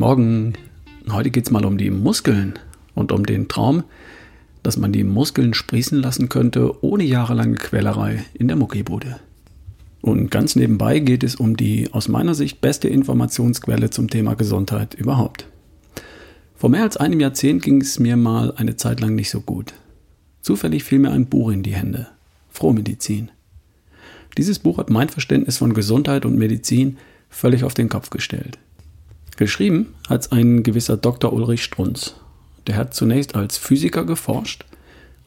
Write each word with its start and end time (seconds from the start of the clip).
Morgen. 0.00 0.54
Heute 1.10 1.28
geht 1.28 1.44
es 1.44 1.50
mal 1.50 1.66
um 1.66 1.76
die 1.76 1.90
Muskeln 1.90 2.54
und 2.94 3.12
um 3.12 3.26
den 3.26 3.48
Traum, 3.48 3.84
dass 4.62 4.78
man 4.78 4.92
die 4.92 5.04
Muskeln 5.04 5.52
sprießen 5.52 6.00
lassen 6.00 6.30
könnte, 6.30 6.82
ohne 6.82 7.04
jahrelange 7.04 7.56
Quälerei 7.56 8.24
in 8.32 8.48
der 8.48 8.56
Muckibude. 8.56 9.20
Und 10.00 10.30
ganz 10.30 10.56
nebenbei 10.56 11.00
geht 11.00 11.22
es 11.22 11.34
um 11.34 11.54
die 11.54 11.92
aus 11.92 12.08
meiner 12.08 12.34
Sicht 12.34 12.62
beste 12.62 12.88
Informationsquelle 12.88 13.90
zum 13.90 14.08
Thema 14.08 14.36
Gesundheit 14.36 14.94
überhaupt. 14.94 15.44
Vor 16.56 16.70
mehr 16.70 16.84
als 16.84 16.96
einem 16.96 17.20
Jahrzehnt 17.20 17.62
ging 17.62 17.82
es 17.82 17.98
mir 17.98 18.16
mal 18.16 18.54
eine 18.56 18.76
Zeit 18.76 19.00
lang 19.00 19.14
nicht 19.14 19.28
so 19.28 19.42
gut. 19.42 19.74
Zufällig 20.40 20.82
fiel 20.82 21.00
mir 21.00 21.10
ein 21.10 21.26
Buch 21.26 21.50
in 21.50 21.62
die 21.62 21.74
Hände. 21.74 22.08
Frohmedizin. 22.48 23.30
Dieses 24.38 24.60
Buch 24.60 24.78
hat 24.78 24.88
mein 24.88 25.10
Verständnis 25.10 25.58
von 25.58 25.74
Gesundheit 25.74 26.24
und 26.24 26.38
Medizin 26.38 26.96
völlig 27.28 27.64
auf 27.64 27.74
den 27.74 27.90
Kopf 27.90 28.08
gestellt. 28.08 28.58
Geschrieben 29.40 29.94
hat 30.06 30.20
es 30.20 30.32
ein 30.32 30.62
gewisser 30.62 30.98
Dr. 30.98 31.32
Ulrich 31.32 31.64
Strunz. 31.64 32.14
Der 32.66 32.76
hat 32.76 32.92
zunächst 32.92 33.34
als 33.34 33.56
Physiker 33.56 34.04
geforscht 34.04 34.66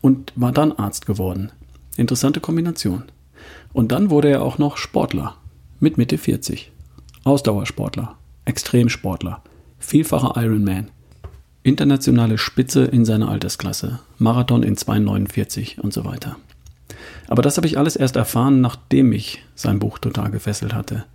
und 0.02 0.32
war 0.36 0.52
dann 0.52 0.72
Arzt 0.72 1.08
geworden. 1.08 1.52
Interessante 1.98 2.40
Kombination. 2.40 3.06
Und 3.74 3.92
dann 3.92 4.12
wurde 4.12 4.30
er 4.30 4.44
auch 4.44 4.60
noch 4.60 4.78
Sportler 4.78 5.38
mit 5.80 5.98
Mitte 5.98 6.20
40. 6.20 6.72
Ausdauersportler, 7.24 8.16
Extremsportler, 8.46 9.42
vielfacher 9.80 10.40
Ironman, 10.40 10.90
internationale 11.64 12.38
Spitze 12.38 12.84
in 12.84 13.06
seiner 13.06 13.30
Altersklasse, 13.30 14.00
Marathon 14.20 14.62
in 14.62 14.76
2,49 14.76 15.80
und 15.80 15.92
so 15.92 16.06
weiter. 16.06 16.36
Aber 17.28 17.42
das 17.42 17.58
habe 17.58 17.66
ich 17.66 17.80
alles 17.80 17.96
erst 17.96 18.16
erfahren, 18.16 18.62
nachdem 18.62 19.10
mich 19.10 19.44
sein 19.56 19.80
Buch 19.80 19.98
total 19.98 20.30
gefesselt 20.30 20.76
hatte. 20.76 21.06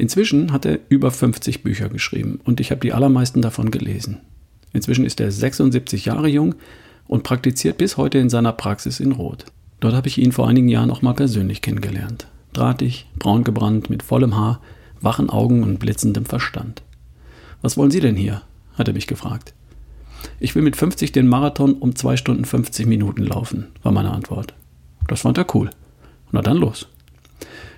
Inzwischen 0.00 0.50
hat 0.50 0.64
er 0.64 0.78
über 0.88 1.10
50 1.10 1.62
Bücher 1.62 1.90
geschrieben 1.90 2.40
und 2.44 2.58
ich 2.58 2.70
habe 2.70 2.80
die 2.80 2.94
allermeisten 2.94 3.42
davon 3.42 3.70
gelesen. 3.70 4.16
Inzwischen 4.72 5.04
ist 5.04 5.20
er 5.20 5.30
76 5.30 6.06
Jahre 6.06 6.26
jung 6.26 6.54
und 7.06 7.22
praktiziert 7.22 7.76
bis 7.76 7.98
heute 7.98 8.16
in 8.16 8.30
seiner 8.30 8.54
Praxis 8.54 8.98
in 8.98 9.12
Rot. 9.12 9.44
Dort 9.78 9.92
habe 9.92 10.08
ich 10.08 10.16
ihn 10.16 10.32
vor 10.32 10.48
einigen 10.48 10.70
Jahren 10.70 10.90
auch 10.90 11.02
mal 11.02 11.12
persönlich 11.12 11.60
kennengelernt. 11.60 12.28
Drahtig, 12.54 13.08
braun 13.18 13.44
gebrannt, 13.44 13.90
mit 13.90 14.02
vollem 14.02 14.36
Haar, 14.36 14.62
wachen 15.02 15.28
Augen 15.28 15.64
und 15.64 15.78
blitzendem 15.80 16.24
Verstand. 16.24 16.80
Was 17.60 17.76
wollen 17.76 17.90
Sie 17.90 18.00
denn 18.00 18.16
hier? 18.16 18.40
hat 18.78 18.88
er 18.88 18.94
mich 18.94 19.06
gefragt. 19.06 19.52
Ich 20.38 20.54
will 20.54 20.62
mit 20.62 20.76
50 20.76 21.12
den 21.12 21.28
Marathon 21.28 21.74
um 21.74 21.94
2 21.94 22.16
Stunden 22.16 22.46
50 22.46 22.86
Minuten 22.86 23.26
laufen, 23.26 23.66
war 23.82 23.92
meine 23.92 24.12
Antwort. 24.12 24.54
Das 25.08 25.20
fand 25.20 25.36
er 25.36 25.54
cool. 25.54 25.68
Na 26.32 26.40
dann 26.40 26.56
los. 26.56 26.86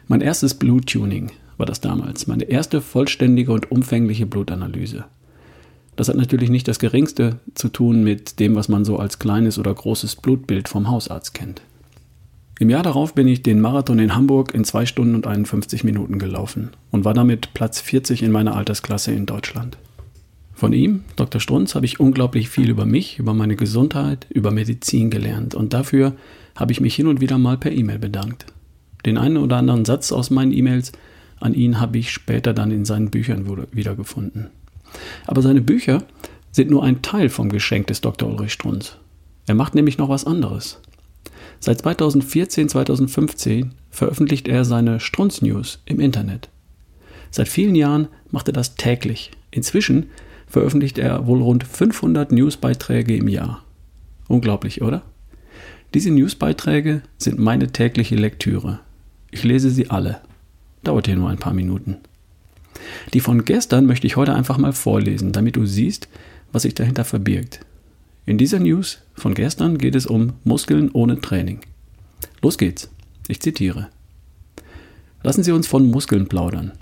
Mein 0.06 0.20
erstes 0.20 0.54
Bluttuning, 0.54 1.32
war 1.62 1.66
das 1.66 1.80
damals, 1.80 2.26
meine 2.26 2.42
erste 2.42 2.80
vollständige 2.80 3.52
und 3.52 3.70
umfängliche 3.70 4.26
Blutanalyse. 4.26 5.04
Das 5.94 6.08
hat 6.08 6.16
natürlich 6.16 6.50
nicht 6.50 6.66
das 6.66 6.80
geringste 6.80 7.38
zu 7.54 7.68
tun 7.68 8.02
mit 8.02 8.40
dem, 8.40 8.56
was 8.56 8.68
man 8.68 8.84
so 8.84 8.98
als 8.98 9.20
kleines 9.20 9.60
oder 9.60 9.72
großes 9.72 10.16
Blutbild 10.16 10.68
vom 10.68 10.90
Hausarzt 10.90 11.34
kennt. 11.34 11.62
Im 12.58 12.68
Jahr 12.68 12.82
darauf 12.82 13.14
bin 13.14 13.28
ich 13.28 13.44
den 13.44 13.60
Marathon 13.60 14.00
in 14.00 14.16
Hamburg 14.16 14.54
in 14.54 14.64
2 14.64 14.86
Stunden 14.86 15.14
und 15.14 15.28
51 15.28 15.84
Minuten 15.84 16.18
gelaufen 16.18 16.70
und 16.90 17.04
war 17.04 17.14
damit 17.14 17.54
Platz 17.54 17.80
40 17.80 18.24
in 18.24 18.32
meiner 18.32 18.56
Altersklasse 18.56 19.12
in 19.12 19.26
Deutschland. 19.26 19.78
Von 20.54 20.72
ihm, 20.72 21.04
Dr. 21.14 21.40
Strunz, 21.40 21.76
habe 21.76 21.86
ich 21.86 22.00
unglaublich 22.00 22.48
viel 22.48 22.70
über 22.70 22.86
mich, 22.86 23.20
über 23.20 23.34
meine 23.34 23.54
Gesundheit, 23.54 24.26
über 24.30 24.50
Medizin 24.50 25.10
gelernt 25.10 25.54
und 25.54 25.74
dafür 25.74 26.14
habe 26.56 26.72
ich 26.72 26.80
mich 26.80 26.96
hin 26.96 27.06
und 27.06 27.20
wieder 27.20 27.38
mal 27.38 27.56
per 27.56 27.70
E-Mail 27.70 28.00
bedankt. 28.00 28.46
Den 29.06 29.16
einen 29.16 29.36
oder 29.36 29.58
anderen 29.58 29.84
Satz 29.84 30.10
aus 30.10 30.30
meinen 30.30 30.52
E-Mails 30.52 30.90
an 31.42 31.54
ihn 31.54 31.80
habe 31.80 31.98
ich 31.98 32.10
später 32.10 32.54
dann 32.54 32.70
in 32.70 32.84
seinen 32.84 33.10
Büchern 33.10 33.46
wiedergefunden. 33.72 34.48
Aber 35.26 35.42
seine 35.42 35.60
Bücher 35.60 36.04
sind 36.50 36.70
nur 36.70 36.84
ein 36.84 37.02
Teil 37.02 37.28
vom 37.28 37.48
Geschenk 37.48 37.86
des 37.88 38.00
Dr. 38.00 38.28
Ulrich 38.28 38.52
Strunz. 38.52 38.96
Er 39.46 39.54
macht 39.54 39.74
nämlich 39.74 39.98
noch 39.98 40.08
was 40.08 40.24
anderes. 40.24 40.80
Seit 41.60 41.80
2014, 41.80 42.68
2015 42.68 43.72
veröffentlicht 43.90 44.48
er 44.48 44.64
seine 44.64 45.00
Strunz 45.00 45.42
News 45.42 45.80
im 45.84 46.00
Internet. 46.00 46.48
Seit 47.30 47.48
vielen 47.48 47.74
Jahren 47.74 48.08
macht 48.30 48.48
er 48.48 48.52
das 48.52 48.74
täglich. 48.74 49.30
Inzwischen 49.50 50.06
veröffentlicht 50.46 50.98
er 50.98 51.26
wohl 51.26 51.40
rund 51.40 51.64
500 51.64 52.30
Newsbeiträge 52.32 53.16
im 53.16 53.28
Jahr. 53.28 53.64
Unglaublich, 54.28 54.82
oder? 54.82 55.02
Diese 55.94 56.10
Newsbeiträge 56.10 57.02
sind 57.18 57.38
meine 57.38 57.72
tägliche 57.72 58.16
Lektüre. 58.16 58.80
Ich 59.30 59.44
lese 59.44 59.70
sie 59.70 59.90
alle 59.90 60.20
Dauert 60.84 61.06
hier 61.06 61.16
nur 61.16 61.30
ein 61.30 61.38
paar 61.38 61.54
Minuten. 61.54 61.98
Die 63.14 63.20
von 63.20 63.44
gestern 63.44 63.86
möchte 63.86 64.06
ich 64.06 64.16
heute 64.16 64.34
einfach 64.34 64.58
mal 64.58 64.72
vorlesen, 64.72 65.32
damit 65.32 65.56
du 65.56 65.66
siehst, 65.66 66.08
was 66.50 66.62
sich 66.62 66.74
dahinter 66.74 67.04
verbirgt. 67.04 67.60
In 68.26 68.38
dieser 68.38 68.60
News 68.60 69.02
von 69.14 69.34
gestern 69.34 69.78
geht 69.78 69.94
es 69.94 70.06
um 70.06 70.34
Muskeln 70.44 70.90
ohne 70.92 71.20
Training. 71.20 71.60
Los 72.40 72.58
geht's. 72.58 72.90
Ich 73.28 73.40
zitiere. 73.40 73.88
Lassen 75.22 75.44
Sie 75.44 75.52
uns 75.52 75.66
von 75.66 75.90
Muskeln 75.90 76.26
plaudern. 76.28 76.72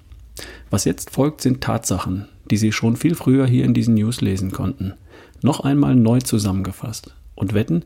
Was 0.71 0.85
jetzt 0.85 1.11
folgt, 1.11 1.43
sind 1.43 1.61
Tatsachen, 1.61 2.27
die 2.51 2.57
Sie 2.57 2.73
schon 2.73 2.97
viel 2.97 3.15
früher 3.15 3.47
hier 3.47 3.65
in 3.65 3.75
diesen 3.75 3.95
News 3.95 4.21
lesen 4.21 4.51
konnten. 4.51 4.95
Noch 5.43 5.61
einmal 5.61 5.95
neu 5.95 6.21
zusammengefasst. 6.21 7.15
Und 7.35 7.55
wetten, 7.55 7.85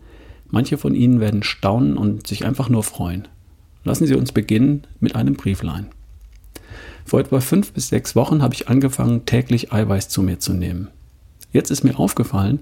manche 0.50 0.78
von 0.78 0.94
Ihnen 0.94 1.20
werden 1.20 1.42
staunen 1.42 1.96
und 1.96 2.26
sich 2.26 2.44
einfach 2.44 2.68
nur 2.68 2.82
freuen. 2.82 3.28
Lassen 3.84 4.06
Sie 4.06 4.14
uns 4.14 4.32
beginnen 4.32 4.84
mit 5.00 5.14
einem 5.14 5.34
Brieflein. 5.34 5.86
Vor 7.04 7.20
etwa 7.20 7.40
fünf 7.40 7.72
bis 7.72 7.88
sechs 7.88 8.16
Wochen 8.16 8.42
habe 8.42 8.54
ich 8.54 8.68
angefangen, 8.68 9.26
täglich 9.26 9.72
Eiweiß 9.72 10.08
zu 10.08 10.22
mir 10.22 10.38
zu 10.38 10.52
nehmen. 10.52 10.88
Jetzt 11.52 11.70
ist 11.70 11.84
mir 11.84 11.98
aufgefallen, 11.98 12.60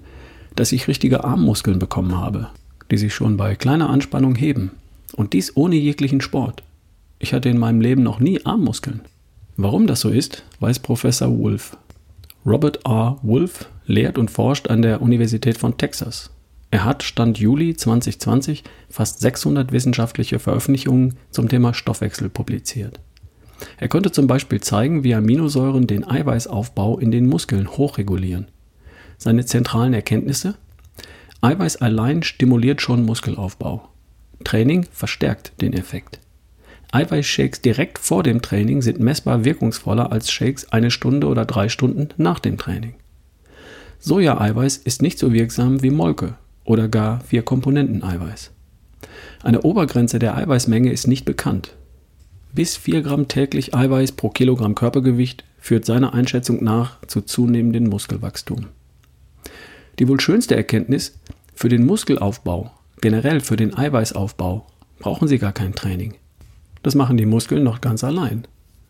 dass 0.55 0.71
ich 0.71 0.87
richtige 0.87 1.23
Armmuskeln 1.23 1.79
bekommen 1.79 2.17
habe, 2.17 2.49
die 2.91 2.97
sich 2.97 3.13
schon 3.13 3.37
bei 3.37 3.55
kleiner 3.55 3.89
Anspannung 3.89 4.35
heben. 4.35 4.71
Und 5.15 5.33
dies 5.33 5.55
ohne 5.55 5.75
jeglichen 5.75 6.21
Sport. 6.21 6.63
Ich 7.19 7.33
hatte 7.33 7.49
in 7.49 7.57
meinem 7.57 7.81
Leben 7.81 8.03
noch 8.03 8.19
nie 8.19 8.45
Armmuskeln. 8.45 9.01
Warum 9.55 9.87
das 9.87 10.01
so 10.01 10.09
ist, 10.09 10.43
weiß 10.59 10.79
Professor 10.79 11.37
Wolf. 11.37 11.77
Robert 12.45 12.85
R. 12.85 13.17
Wolf 13.21 13.69
lehrt 13.85 14.17
und 14.17 14.31
forscht 14.31 14.69
an 14.69 14.81
der 14.81 15.01
Universität 15.01 15.57
von 15.57 15.77
Texas. 15.77 16.31
Er 16.71 16.83
hat 16.83 17.03
Stand 17.03 17.37
Juli 17.37 17.75
2020 17.75 18.63
fast 18.89 19.21
600 19.21 19.71
wissenschaftliche 19.71 20.39
Veröffentlichungen 20.39 21.15
zum 21.29 21.47
Thema 21.47 21.73
Stoffwechsel 21.73 22.29
publiziert. 22.29 22.99
Er 23.77 23.87
konnte 23.87 24.11
zum 24.11 24.27
Beispiel 24.27 24.61
zeigen, 24.61 25.03
wie 25.03 25.15
Aminosäuren 25.15 25.87
den 25.87 26.07
Eiweißaufbau 26.07 26.99
in 26.99 27.11
den 27.11 27.27
Muskeln 27.27 27.69
hochregulieren. 27.69 28.47
Seine 29.17 29.45
zentralen 29.45 29.93
Erkenntnisse? 29.93 30.55
Eiweiß 31.41 31.77
allein 31.77 32.23
stimuliert 32.23 32.81
schon 32.81 33.05
Muskelaufbau. 33.05 33.89
Training 34.43 34.85
verstärkt 34.91 35.53
den 35.61 35.73
Effekt. 35.73 36.19
Eiweißshakes 36.91 37.61
direkt 37.61 37.97
vor 37.97 38.23
dem 38.23 38.41
Training 38.41 38.81
sind 38.81 38.99
messbar 38.99 39.43
wirkungsvoller 39.45 40.11
als 40.11 40.31
Shakes 40.31 40.71
eine 40.71 40.91
Stunde 40.91 41.27
oder 41.27 41.45
drei 41.45 41.67
Stunden 41.69 42.09
nach 42.17 42.39
dem 42.39 42.57
Training. 42.57 42.95
Sojaeiweiß 43.99 44.77
ist 44.77 45.01
nicht 45.01 45.17
so 45.17 45.33
wirksam 45.33 45.81
wie 45.81 45.89
Molke 45.89 46.35
oder 46.65 46.87
gar 46.87 47.21
vier 47.21 47.41
Komponenten 47.41 48.03
Eiweiß. 48.03 48.51
Eine 49.41 49.61
Obergrenze 49.61 50.19
der 50.19 50.37
Eiweißmenge 50.37 50.91
ist 50.91 51.07
nicht 51.07 51.25
bekannt. 51.25 51.75
Bis 52.55 52.77
4 52.77 53.01
Gramm 53.01 53.27
täglich 53.27 53.73
Eiweiß 53.73 54.11
pro 54.11 54.29
Kilogramm 54.29 54.75
Körpergewicht 54.75 55.43
führt 55.57 55.85
seiner 55.85 56.13
Einschätzung 56.13 56.63
nach 56.63 56.99
zu 57.07 57.21
zunehmendem 57.21 57.85
Muskelwachstum. 57.85 58.67
Die 59.97 60.07
wohl 60.07 60.19
schönste 60.19 60.55
Erkenntnis, 60.55 61.17
für 61.55 61.67
den 61.67 61.83
Muskelaufbau, 61.83 62.71
generell 63.01 63.39
für 63.39 63.55
den 63.55 63.75
Eiweißaufbau, 63.75 64.67
brauchen 64.99 65.27
Sie 65.27 65.39
gar 65.39 65.51
kein 65.51 65.73
Training. 65.73 66.13
Das 66.83 66.93
machen 66.93 67.17
die 67.17 67.25
Muskeln 67.25 67.63
noch 67.63 67.81
ganz 67.81 68.03
allein. 68.03 68.45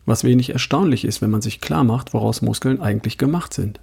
Was 0.05 0.25
wenig 0.25 0.49
erstaunlich 0.49 1.05
ist, 1.05 1.21
wenn 1.21 1.31
man 1.31 1.41
sich 1.41 1.61
klar 1.61 1.85
macht, 1.85 2.13
woraus 2.13 2.41
Muskeln 2.41 2.81
eigentlich 2.81 3.17
gemacht 3.17 3.53
sind. 3.53 3.79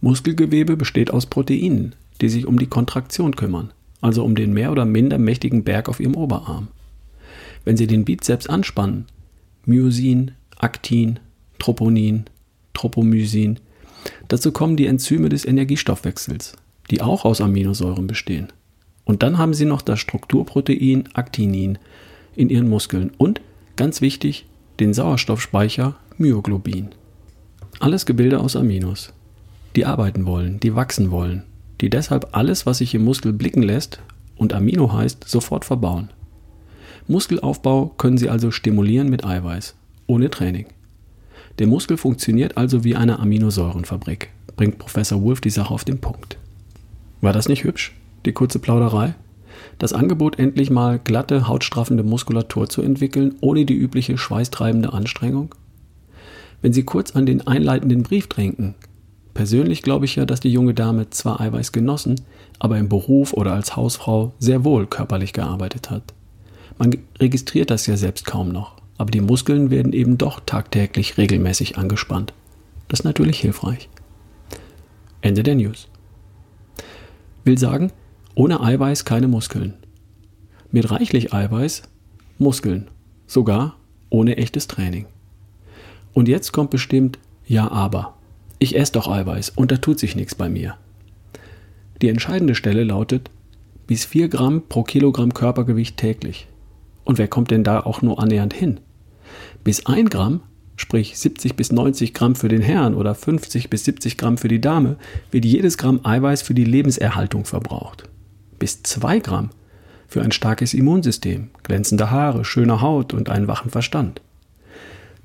Muskelgewebe 0.00 0.78
besteht 0.78 1.10
aus 1.10 1.26
Proteinen, 1.26 1.94
die 2.22 2.30
sich 2.30 2.46
um 2.46 2.58
die 2.58 2.68
Kontraktion 2.68 3.36
kümmern, 3.36 3.70
also 4.00 4.24
um 4.24 4.34
den 4.34 4.54
mehr 4.54 4.72
oder 4.72 4.86
minder 4.86 5.18
mächtigen 5.18 5.62
Berg 5.62 5.90
auf 5.90 6.00
ihrem 6.00 6.16
Oberarm. 6.16 6.68
Wenn 7.64 7.76
Sie 7.76 7.86
den 7.86 8.04
Bizeps 8.04 8.46
anspannen, 8.46 9.06
Myosin, 9.64 10.32
Aktin, 10.58 11.18
Troponin, 11.58 12.24
Tropomysin, 12.74 13.58
dazu 14.28 14.52
kommen 14.52 14.76
die 14.76 14.86
Enzyme 14.86 15.28
des 15.28 15.44
Energiestoffwechsels, 15.44 16.56
die 16.90 17.00
auch 17.00 17.24
aus 17.24 17.40
Aminosäuren 17.40 18.06
bestehen. 18.06 18.48
Und 19.04 19.22
dann 19.22 19.38
haben 19.38 19.54
Sie 19.54 19.64
noch 19.64 19.82
das 19.82 20.00
Strukturprotein 20.00 21.08
Actinin 21.14 21.78
in 22.36 22.50
Ihren 22.50 22.68
Muskeln 22.68 23.12
und, 23.16 23.40
ganz 23.76 24.00
wichtig, 24.00 24.46
den 24.80 24.92
Sauerstoffspeicher 24.92 25.96
Myoglobin. 26.18 26.90
Alles 27.80 28.06
Gebilde 28.06 28.40
aus 28.40 28.56
Aminos, 28.56 29.12
die 29.76 29.84
arbeiten 29.86 30.26
wollen, 30.26 30.60
die 30.60 30.74
wachsen 30.74 31.10
wollen, 31.10 31.44
die 31.80 31.90
deshalb 31.90 32.28
alles, 32.32 32.66
was 32.66 32.78
sich 32.78 32.94
im 32.94 33.04
Muskel 33.04 33.32
blicken 33.32 33.62
lässt 33.62 34.00
und 34.36 34.52
Amino 34.52 34.92
heißt, 34.92 35.24
sofort 35.26 35.64
verbauen. 35.64 36.10
Muskelaufbau 37.06 37.92
können 37.98 38.16
Sie 38.16 38.30
also 38.30 38.50
stimulieren 38.50 39.10
mit 39.10 39.26
Eiweiß, 39.26 39.74
ohne 40.06 40.30
Training. 40.30 40.66
Der 41.58 41.66
Muskel 41.66 41.98
funktioniert 41.98 42.56
also 42.56 42.82
wie 42.82 42.96
eine 42.96 43.18
Aminosäurenfabrik, 43.18 44.30
bringt 44.56 44.78
Professor 44.78 45.22
Wolf 45.22 45.42
die 45.42 45.50
Sache 45.50 45.72
auf 45.72 45.84
den 45.84 46.00
Punkt. 46.00 46.38
War 47.20 47.34
das 47.34 47.48
nicht 47.48 47.64
hübsch, 47.64 47.94
die 48.24 48.32
kurze 48.32 48.58
Plauderei? 48.58 49.14
Das 49.78 49.92
Angebot, 49.92 50.38
endlich 50.38 50.70
mal 50.70 50.98
glatte, 50.98 51.46
hautstraffende 51.46 52.02
Muskulatur 52.02 52.70
zu 52.70 52.80
entwickeln, 52.80 53.34
ohne 53.40 53.66
die 53.66 53.76
übliche 53.76 54.16
schweißtreibende 54.16 54.94
Anstrengung? 54.94 55.54
Wenn 56.62 56.72
Sie 56.72 56.84
kurz 56.84 57.14
an 57.14 57.26
den 57.26 57.46
einleitenden 57.46 58.02
Brief 58.02 58.28
denken, 58.28 58.74
persönlich 59.34 59.82
glaube 59.82 60.06
ich 60.06 60.16
ja, 60.16 60.24
dass 60.24 60.40
die 60.40 60.52
junge 60.52 60.72
Dame 60.72 61.10
zwar 61.10 61.38
Eiweiß 61.38 61.72
genossen, 61.72 62.22
aber 62.58 62.78
im 62.78 62.88
Beruf 62.88 63.34
oder 63.34 63.52
als 63.52 63.76
Hausfrau 63.76 64.32
sehr 64.38 64.64
wohl 64.64 64.86
körperlich 64.86 65.34
gearbeitet 65.34 65.90
hat. 65.90 66.14
Man 66.78 66.96
registriert 67.18 67.70
das 67.70 67.86
ja 67.86 67.96
selbst 67.96 68.26
kaum 68.26 68.48
noch, 68.48 68.76
aber 68.98 69.10
die 69.10 69.20
Muskeln 69.20 69.70
werden 69.70 69.92
eben 69.92 70.18
doch 70.18 70.40
tagtäglich 70.40 71.18
regelmäßig 71.18 71.78
angespannt. 71.78 72.32
Das 72.88 73.00
ist 73.00 73.04
natürlich 73.04 73.40
hilfreich. 73.40 73.88
Ende 75.20 75.42
der 75.42 75.54
News. 75.54 75.88
Will 77.44 77.58
sagen, 77.58 77.92
ohne 78.34 78.60
Eiweiß 78.60 79.04
keine 79.04 79.28
Muskeln. 79.28 79.74
Mit 80.70 80.90
reichlich 80.90 81.32
Eiweiß 81.32 81.82
Muskeln, 82.38 82.90
sogar 83.26 83.76
ohne 84.10 84.36
echtes 84.36 84.66
Training. 84.66 85.06
Und 86.12 86.28
jetzt 86.28 86.52
kommt 86.52 86.70
bestimmt 86.70 87.18
ja 87.46 87.70
aber. 87.70 88.14
Ich 88.58 88.76
esse 88.76 88.92
doch 88.92 89.08
Eiweiß 89.08 89.50
und 89.50 89.70
da 89.70 89.76
tut 89.76 89.98
sich 89.98 90.16
nichts 90.16 90.34
bei 90.34 90.48
mir. 90.48 90.76
Die 92.02 92.08
entscheidende 92.08 92.54
Stelle 92.54 92.84
lautet 92.84 93.30
bis 93.86 94.04
4 94.04 94.28
Gramm 94.28 94.62
pro 94.68 94.82
Kilogramm 94.82 95.34
Körpergewicht 95.34 95.96
täglich. 95.96 96.48
Und 97.04 97.18
wer 97.18 97.28
kommt 97.28 97.50
denn 97.50 97.64
da 97.64 97.80
auch 97.80 98.02
nur 98.02 98.18
annähernd 98.18 98.54
hin? 98.54 98.80
Bis 99.62 99.86
1 99.86 100.10
Gramm, 100.10 100.40
sprich 100.76 101.18
70 101.18 101.54
bis 101.56 101.72
90 101.72 102.14
Gramm 102.14 102.34
für 102.34 102.48
den 102.48 102.62
Herrn 102.62 102.94
oder 102.94 103.14
50 103.14 103.70
bis 103.70 103.84
70 103.84 104.16
Gramm 104.16 104.38
für 104.38 104.48
die 104.48 104.60
Dame, 104.60 104.96
wird 105.30 105.44
jedes 105.44 105.78
Gramm 105.78 106.00
Eiweiß 106.02 106.42
für 106.42 106.54
die 106.54 106.64
Lebenserhaltung 106.64 107.44
verbraucht 107.44 108.08
bis 108.64 108.82
2 108.82 109.18
Gramm 109.20 109.50
für 110.06 110.22
ein 110.22 110.32
starkes 110.32 110.72
Immunsystem, 110.72 111.50
glänzende 111.64 112.10
Haare, 112.10 112.46
schöne 112.46 112.80
Haut 112.80 113.12
und 113.12 113.28
einen 113.28 113.46
wachen 113.46 113.70
Verstand. 113.70 114.22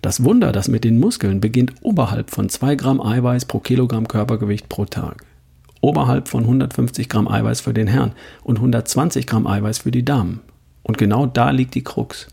Das 0.01 0.25
Wunder, 0.25 0.51
das 0.51 0.67
mit 0.67 0.83
den 0.83 0.99
Muskeln 0.99 1.39
beginnt 1.39 1.73
oberhalb 1.81 2.31
von 2.31 2.49
2 2.49 2.75
Gramm 2.75 2.99
Eiweiß 2.99 3.45
pro 3.45 3.59
Kilogramm 3.59 4.09
Körpergewicht 4.09 4.67
pro 4.67 4.83
Tag. 4.83 5.25
Oberhalb 5.79 6.27
von 6.27 6.43
150 6.43 7.07
Gramm 7.07 7.29
Eiweiß 7.29 7.61
für 7.61 7.73
den 7.73 7.87
Herrn 7.87 8.11
und 8.43 8.57
120 8.57 9.25
Gramm 9.25 9.47
Eiweiß 9.47 9.79
für 9.79 9.91
die 9.91 10.03
Damen. 10.03 10.41
Und 10.89 10.97
genau 10.97 11.27
da 11.27 11.51
liegt 11.51 11.75
die 11.75 11.83
Krux. 11.83 12.25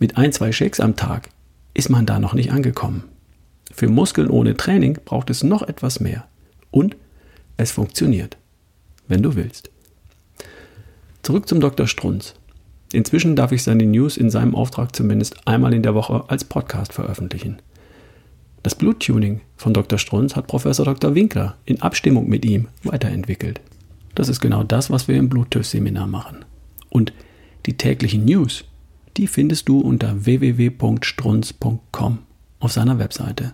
Mit 0.00 0.16
ein, 0.16 0.32
zwei 0.32 0.50
Shakes 0.50 0.80
am 0.80 0.96
Tag 0.96 1.28
ist 1.74 1.90
man 1.90 2.06
da 2.06 2.18
noch 2.18 2.34
nicht 2.34 2.50
angekommen. 2.50 3.04
Für 3.72 3.88
Muskeln 3.88 4.30
ohne 4.30 4.56
Training 4.56 4.98
braucht 5.04 5.30
es 5.30 5.44
noch 5.44 5.62
etwas 5.62 6.00
mehr. 6.00 6.26
Und 6.72 6.96
es 7.58 7.70
funktioniert. 7.70 8.36
Wenn 9.06 9.22
du 9.22 9.36
willst. 9.36 9.70
Zurück 11.22 11.48
zum 11.48 11.60
Dr. 11.60 11.86
Strunz. 11.86 12.34
Inzwischen 12.92 13.36
darf 13.36 13.52
ich 13.52 13.62
seine 13.62 13.86
News 13.86 14.16
in 14.16 14.28
seinem 14.28 14.56
Auftrag 14.56 14.96
zumindest 14.96 15.46
einmal 15.46 15.72
in 15.72 15.84
der 15.84 15.94
Woche 15.94 16.24
als 16.26 16.42
Podcast 16.42 16.92
veröffentlichen. 16.92 17.62
Das 18.64 18.74
Bluttuning 18.74 19.40
von 19.56 19.72
Dr. 19.72 20.00
Strunz 20.00 20.34
hat 20.34 20.48
Professor 20.48 20.84
Dr. 20.84 21.14
Winkler 21.14 21.54
in 21.64 21.80
Abstimmung 21.80 22.28
mit 22.28 22.44
ihm 22.44 22.66
weiterentwickelt. 22.82 23.60
Das 24.16 24.28
ist 24.28 24.40
genau 24.40 24.64
das, 24.64 24.90
was 24.90 25.06
wir 25.06 25.14
im 25.14 25.28
Bluttest-Seminar 25.28 26.08
machen. 26.08 26.44
Und 26.90 27.12
die 27.66 27.76
täglichen 27.76 28.24
News, 28.24 28.64
die 29.16 29.26
findest 29.26 29.68
du 29.68 29.80
unter 29.80 30.24
www.strunz.com 30.24 32.18
auf 32.60 32.72
seiner 32.72 32.98
Webseite. 32.98 33.52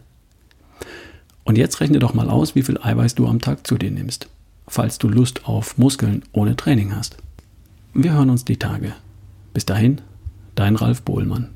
Und 1.44 1.58
jetzt 1.58 1.80
rechne 1.80 1.98
doch 1.98 2.14
mal 2.14 2.30
aus, 2.30 2.54
wie 2.54 2.62
viel 2.62 2.78
Eiweiß 2.78 3.14
du 3.14 3.26
am 3.26 3.40
Tag 3.40 3.66
zu 3.66 3.76
dir 3.78 3.90
nimmst, 3.90 4.28
falls 4.66 4.98
du 4.98 5.08
Lust 5.08 5.46
auf 5.46 5.78
Muskeln 5.78 6.22
ohne 6.32 6.56
Training 6.56 6.94
hast. 6.94 7.16
Wir 7.94 8.12
hören 8.12 8.30
uns 8.30 8.44
die 8.44 8.58
Tage. 8.58 8.92
Bis 9.54 9.64
dahin, 9.64 10.00
dein 10.54 10.76
Ralf 10.76 11.02
Bohlmann. 11.02 11.48